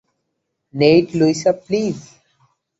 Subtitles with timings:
[0.73, 1.97] Neat,- Luisa, please!